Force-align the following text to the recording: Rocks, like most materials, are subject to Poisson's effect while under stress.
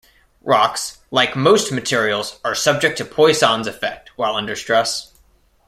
Rocks, 0.41 0.97
like 1.11 1.35
most 1.35 1.71
materials, 1.71 2.39
are 2.43 2.55
subject 2.55 2.97
to 2.97 3.05
Poisson's 3.05 3.67
effect 3.67 4.09
while 4.15 4.33
under 4.35 4.55
stress. 4.55 5.11